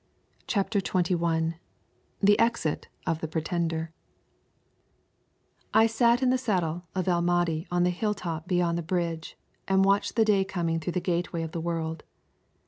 [0.47, 1.59] CHAPTER XXI
[2.21, 3.91] THE EXIT OF THE PRETENDER
[5.75, 9.37] I sat in the saddle of El Mahdi on the hill top beyond the bridge,
[9.67, 12.01] and watched the day coming through the gateway of the world.